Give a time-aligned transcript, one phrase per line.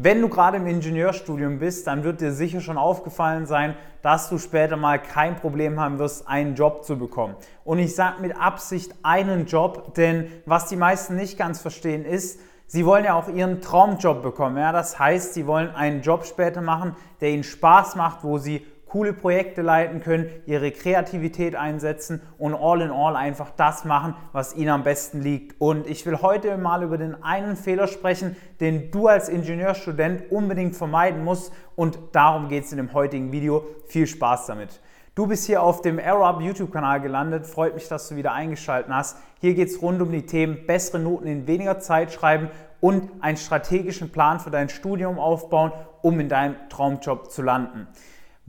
[0.00, 4.38] Wenn du gerade im Ingenieurstudium bist, dann wird dir sicher schon aufgefallen sein, dass du
[4.38, 7.34] später mal kein Problem haben wirst, einen Job zu bekommen.
[7.64, 12.38] Und ich sage mit Absicht einen Job, denn was die meisten nicht ganz verstehen ist,
[12.68, 14.56] sie wollen ja auch ihren Traumjob bekommen.
[14.56, 14.70] Ja?
[14.70, 19.12] Das heißt, sie wollen einen Job später machen, der ihnen Spaß macht, wo sie coole
[19.12, 24.70] Projekte leiten können, ihre Kreativität einsetzen und all in all einfach das machen, was ihnen
[24.70, 25.60] am besten liegt.
[25.60, 30.76] Und ich will heute mal über den einen Fehler sprechen, den du als Ingenieurstudent unbedingt
[30.76, 33.64] vermeiden musst und darum geht es in dem heutigen Video.
[33.86, 34.80] Viel Spaß damit.
[35.14, 37.44] Du bist hier auf dem AirUp YouTube-Kanal gelandet.
[37.44, 39.16] Freut mich, dass du wieder eingeschaltet hast.
[39.40, 42.50] Hier geht es rund um die Themen bessere Noten in weniger Zeit schreiben
[42.80, 47.88] und einen strategischen Plan für dein Studium aufbauen, um in deinem Traumjob zu landen.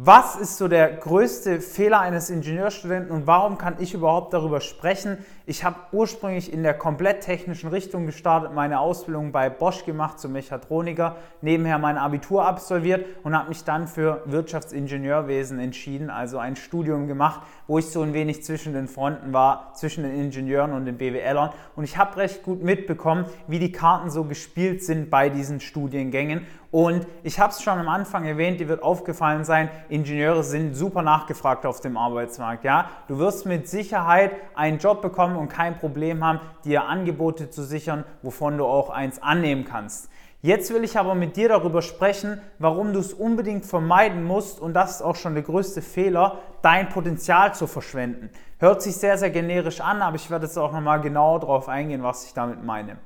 [0.02, 5.18] Was ist so der größte Fehler eines Ingenieurstudenten und warum kann ich überhaupt darüber sprechen?
[5.50, 10.34] Ich habe ursprünglich in der komplett technischen Richtung gestartet, meine Ausbildung bei Bosch gemacht zum
[10.34, 17.08] Mechatroniker, nebenher mein Abitur absolviert und habe mich dann für Wirtschaftsingenieurwesen entschieden, also ein Studium
[17.08, 21.00] gemacht, wo ich so ein wenig zwischen den Fronten war, zwischen den Ingenieuren und den
[21.00, 25.62] BWLern und ich habe recht gut mitbekommen, wie die Karten so gespielt sind bei diesen
[25.62, 30.76] Studiengängen und ich habe es schon am Anfang erwähnt, dir wird aufgefallen sein, Ingenieure sind
[30.76, 32.64] super nachgefragt auf dem Arbeitsmarkt.
[32.64, 32.90] Ja?
[33.08, 38.04] Du wirst mit Sicherheit einen Job bekommen und kein Problem haben, dir Angebote zu sichern,
[38.22, 40.10] wovon du auch eins annehmen kannst.
[40.42, 44.74] Jetzt will ich aber mit dir darüber sprechen, warum du es unbedingt vermeiden musst, und
[44.74, 48.30] das ist auch schon der größte Fehler, dein Potenzial zu verschwenden.
[48.58, 52.04] Hört sich sehr, sehr generisch an, aber ich werde jetzt auch nochmal genau darauf eingehen,
[52.04, 52.98] was ich damit meine.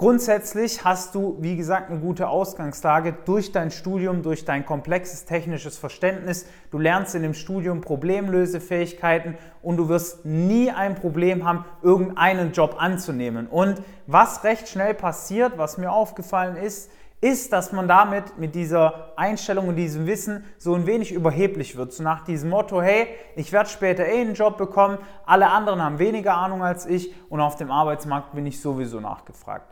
[0.00, 5.76] Grundsätzlich hast du, wie gesagt, eine gute Ausgangslage durch dein Studium, durch dein komplexes technisches
[5.76, 6.46] Verständnis.
[6.70, 12.76] Du lernst in dem Studium Problemlösefähigkeiten und du wirst nie ein Problem haben, irgendeinen Job
[12.78, 13.46] anzunehmen.
[13.46, 16.90] Und was recht schnell passiert, was mir aufgefallen ist,
[17.20, 21.92] ist, dass man damit mit dieser Einstellung und diesem Wissen so ein wenig überheblich wird.
[21.92, 25.98] So nach diesem Motto, hey, ich werde später eh einen Job bekommen, alle anderen haben
[25.98, 29.66] weniger Ahnung als ich und auf dem Arbeitsmarkt bin ich sowieso nachgefragt.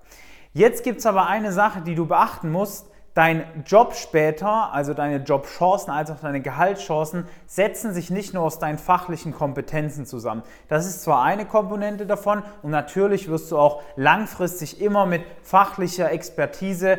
[0.53, 2.87] Jetzt gibt es aber eine Sache, die du beachten musst.
[3.15, 8.61] Dein Job später, also deine Jobchancen als auch deine Gehaltschancen, setzen sich nicht nur aus
[8.61, 10.45] deinen fachlichen Kompetenzen zusammen.
[10.69, 16.13] Das ist zwar eine Komponente davon und natürlich wirst du auch langfristig immer mit fachlicher
[16.13, 16.99] Expertise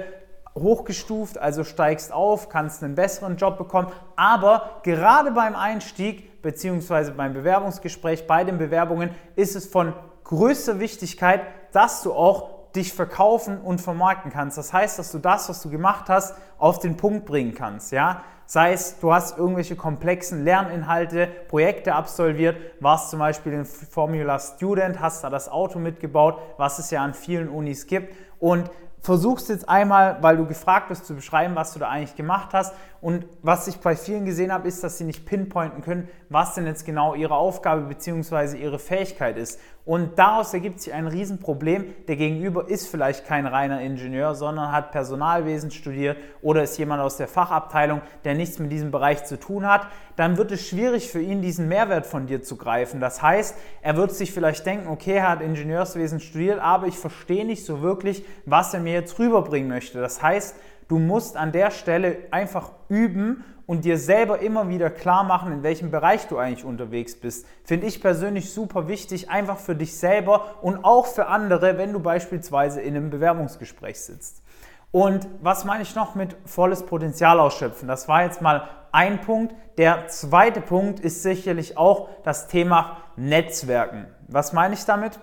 [0.55, 3.87] hochgestuft, also steigst auf, kannst einen besseren Job bekommen.
[4.15, 7.11] Aber gerade beim Einstieg bzw.
[7.11, 9.93] beim Bewerbungsgespräch, bei den Bewerbungen ist es von
[10.23, 14.57] größter Wichtigkeit, dass du auch dich verkaufen und vermarkten kannst.
[14.57, 17.91] Das heißt, dass du das, was du gemacht hast, auf den Punkt bringen kannst.
[17.91, 18.23] Ja?
[18.45, 24.99] Sei es, du hast irgendwelche komplexen Lerninhalte, Projekte absolviert, warst zum Beispiel in Formula Student,
[24.99, 28.15] hast da das Auto mitgebaut, was es ja an vielen Unis gibt.
[28.39, 28.69] Und
[29.01, 32.73] versuchst jetzt einmal, weil du gefragt bist, zu beschreiben, was du da eigentlich gemacht hast.
[33.01, 36.65] Und was ich bei vielen gesehen habe, ist, dass sie nicht pinpointen können, was denn
[36.65, 38.57] jetzt genau ihre Aufgabe bzw.
[38.57, 39.59] ihre Fähigkeit ist.
[39.85, 41.85] Und daraus ergibt sich ein Riesenproblem.
[42.07, 47.17] Der Gegenüber ist vielleicht kein reiner Ingenieur, sondern hat Personalwesen studiert oder ist jemand aus
[47.17, 49.87] der Fachabteilung, der nichts mit diesem Bereich zu tun hat.
[50.17, 52.99] Dann wird es schwierig für ihn, diesen Mehrwert von dir zu greifen.
[52.99, 57.45] Das heißt, er wird sich vielleicht denken, okay, er hat Ingenieurswesen studiert, aber ich verstehe
[57.45, 60.01] nicht so wirklich, was er mir jetzt rüberbringen möchte.
[60.01, 60.55] Das heißt,
[60.89, 65.61] Du musst an der Stelle einfach üben und dir selber immer wieder klar machen, in
[65.61, 67.45] welchem Bereich du eigentlich unterwegs bist.
[67.63, 71.99] Finde ich persönlich super wichtig, einfach für dich selber und auch für andere, wenn du
[71.99, 74.41] beispielsweise in einem Bewerbungsgespräch sitzt.
[74.89, 77.87] Und was meine ich noch mit volles Potenzial ausschöpfen?
[77.87, 79.53] Das war jetzt mal ein Punkt.
[79.77, 84.07] Der zweite Punkt ist sicherlich auch das Thema Netzwerken.
[84.27, 85.19] Was meine ich damit?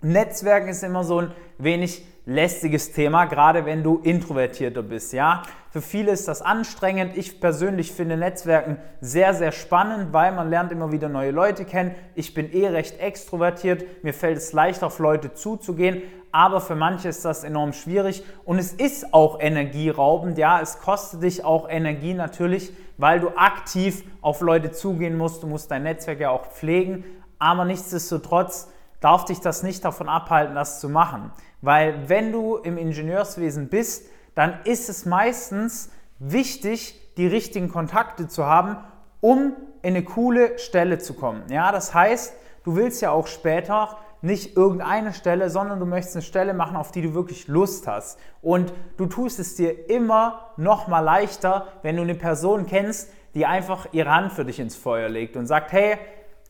[0.00, 5.42] Netzwerken ist immer so ein wenig lästiges Thema, gerade wenn du introvertierter bist, ja.
[5.70, 7.16] Für viele ist das anstrengend.
[7.16, 11.94] Ich persönlich finde Netzwerken sehr, sehr spannend, weil man lernt immer wieder neue Leute kennen.
[12.16, 14.02] Ich bin eh recht extrovertiert.
[14.02, 16.02] Mir fällt es leicht, auf Leute zuzugehen.
[16.32, 20.38] Aber für manche ist das enorm schwierig und es ist auch energieraubend.
[20.38, 25.42] Ja, es kostet dich auch Energie natürlich, weil du aktiv auf Leute zugehen musst.
[25.42, 27.04] Du musst dein Netzwerk ja auch pflegen.
[27.38, 28.70] Aber nichtsdestotrotz
[29.00, 31.32] darf dich das nicht davon abhalten, das zu machen.
[31.62, 38.46] Weil wenn du im Ingenieurswesen bist, dann ist es meistens wichtig, die richtigen Kontakte zu
[38.46, 38.76] haben,
[39.20, 41.42] um in eine coole Stelle zu kommen.
[41.50, 46.22] Ja, das heißt, du willst ja auch später nicht irgendeine Stelle, sondern du möchtest eine
[46.22, 48.18] Stelle machen, auf die du wirklich Lust hast.
[48.42, 53.46] Und du tust es dir immer noch mal leichter, wenn du eine Person kennst, die
[53.46, 55.96] einfach ihre Hand für dich ins Feuer legt und sagt, hey,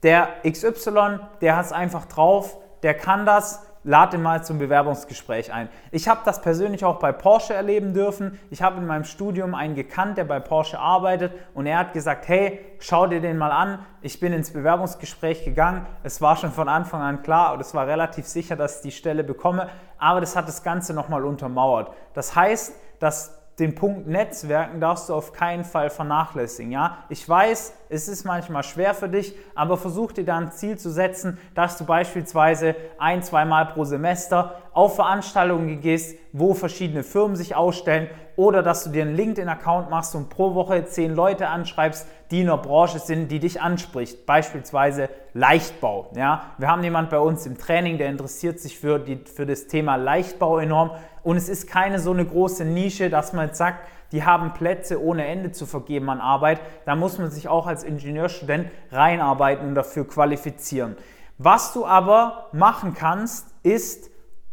[0.02, 5.68] der XY, der hat es einfach drauf, der kann das, lade mal zum Bewerbungsgespräch ein.
[5.90, 8.38] Ich habe das persönlich auch bei Porsche erleben dürfen.
[8.50, 12.28] Ich habe in meinem Studium einen gekannt, der bei Porsche arbeitet und er hat gesagt,
[12.28, 13.78] hey, schau dir den mal an.
[14.02, 15.86] Ich bin ins Bewerbungsgespräch gegangen.
[16.02, 18.92] Es war schon von Anfang an klar und es war relativ sicher, dass ich die
[18.92, 19.68] Stelle bekomme,
[19.98, 21.92] aber das hat das Ganze nochmal untermauert.
[22.12, 26.72] Das heißt, dass den Punkt Netzwerken darfst du auf keinen Fall vernachlässigen.
[26.72, 27.04] Ja?
[27.10, 30.90] Ich weiß, es ist manchmal schwer für dich, aber versuch dir da ein Ziel zu
[30.90, 37.56] setzen, dass du beispielsweise ein, zweimal pro Semester auf Veranstaltungen gehst, wo verschiedene Firmen sich
[37.56, 42.40] ausstellen oder dass du dir einen LinkedIn-Account machst und pro Woche zehn Leute anschreibst, die
[42.40, 44.24] in der Branche sind, die dich anspricht.
[44.24, 46.10] Beispielsweise Leichtbau.
[46.14, 46.42] Ja?
[46.58, 49.96] Wir haben jemanden bei uns im Training, der interessiert sich für, die, für das Thema
[49.96, 50.92] Leichtbau enorm
[51.22, 55.02] und es ist keine so eine große Nische, dass man jetzt sagt, die haben Plätze
[55.02, 56.60] ohne Ende zu vergeben an Arbeit.
[56.84, 60.96] Da muss man sich auch als Ingenieurstudent reinarbeiten und dafür qualifizieren.
[61.38, 64.09] Was du aber machen kannst, ist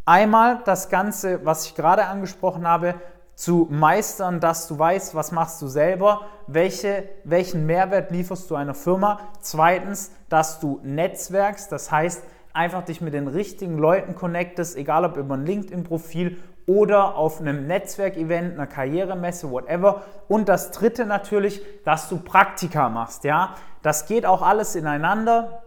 [0.07, 2.95] einmal das Ganze, was ich gerade angesprochen habe,
[3.35, 8.73] zu meistern, dass du weißt, was machst du selber, welche, welchen Mehrwert lieferst du einer
[8.73, 9.19] Firma.
[9.41, 12.23] Zweitens, dass du netzwerkst, das heißt,
[12.53, 17.67] einfach dich mit den richtigen Leuten connectest, egal ob über ein LinkedIn-Profil oder auf einem
[17.67, 20.01] Netzwerkevent, einer Karrieremesse, whatever.
[20.27, 23.23] Und das dritte natürlich, dass du Praktika machst.
[23.23, 25.61] Ja, das geht auch alles ineinander,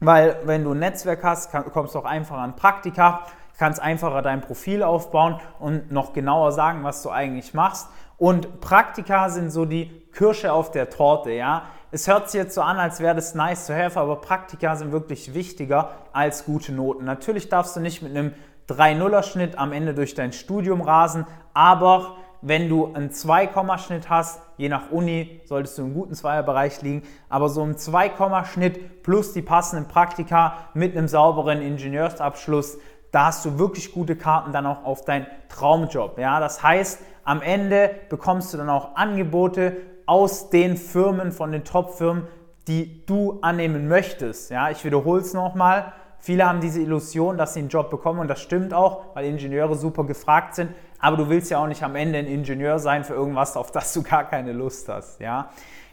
[0.00, 3.24] weil wenn du ein Netzwerk hast, kommst du auch einfach an Praktika,
[3.60, 7.90] kannst einfacher dein Profil aufbauen und noch genauer sagen, was du eigentlich machst.
[8.16, 11.64] Und Praktika sind so die Kirsche auf der Torte, ja.
[11.90, 14.92] Es hört sich jetzt so an, als wäre das nice to have, aber Praktika sind
[14.92, 17.04] wirklich wichtiger als gute Noten.
[17.04, 18.32] Natürlich darfst du nicht mit einem
[18.70, 24.90] 3-0er-Schnitt am Ende durch dein Studium rasen, aber wenn du einen 2-Schnitt hast, je nach
[24.90, 30.54] Uni solltest du im guten Zweierbereich liegen, aber so ein 2-Schnitt plus die passenden Praktika
[30.72, 32.78] mit einem sauberen Ingenieursabschluss,
[33.10, 36.18] da hast du wirklich gute Karten dann auch auf deinen Traumjob.
[36.18, 36.40] Ja?
[36.40, 39.76] Das heißt, am Ende bekommst du dann auch Angebote
[40.06, 42.26] aus den Firmen, von den Top-Firmen,
[42.68, 44.50] die du annehmen möchtest.
[44.50, 44.70] Ja?
[44.70, 45.92] Ich wiederhole es nochmal.
[46.18, 49.74] Viele haben diese Illusion, dass sie einen Job bekommen und das stimmt auch, weil Ingenieure
[49.74, 50.70] super gefragt sind.
[50.98, 53.94] Aber du willst ja auch nicht am Ende ein Ingenieur sein für irgendwas, auf das
[53.94, 55.18] du gar keine Lust hast.
[55.18, 55.48] Ja?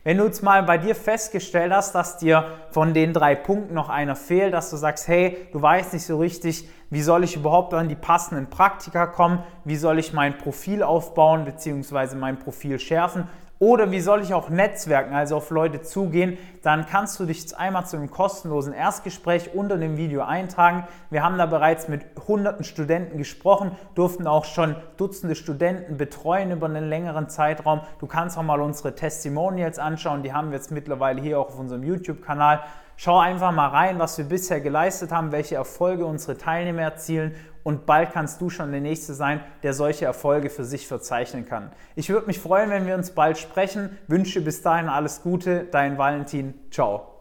[0.08, 3.90] Wenn du jetzt mal bei dir festgestellt hast, dass dir von den drei Punkten noch
[3.90, 7.74] einer fehlt, dass du sagst, hey, du weißt nicht so richtig, wie soll ich überhaupt
[7.74, 12.16] an die passenden Praktika kommen, wie soll ich mein Profil aufbauen bzw.
[12.16, 13.28] mein Profil schärfen,
[13.60, 16.38] oder wie soll ich auch netzwerken, also auf Leute zugehen?
[16.62, 20.88] Dann kannst du dich einmal zu einem kostenlosen Erstgespräch unter dem Video eintragen.
[21.10, 26.68] Wir haben da bereits mit hunderten Studenten gesprochen, durften auch schon Dutzende Studenten betreuen über
[26.68, 27.82] einen längeren Zeitraum.
[28.00, 31.60] Du kannst auch mal unsere Testimonials anschauen, die haben wir jetzt mittlerweile hier auch auf
[31.60, 32.62] unserem YouTube-Kanal.
[32.96, 37.36] Schau einfach mal rein, was wir bisher geleistet haben, welche Erfolge unsere Teilnehmer erzielen
[37.68, 41.74] und bald kannst du schon der Nächste sein, der solche Erfolge für sich verzeichnen kann.
[41.98, 43.98] Ich würde mich freuen, wenn wir uns bald sprechen.
[44.08, 46.54] Wünsche bis dahin alles Gute, dein Valentin.
[46.72, 47.17] Ciao.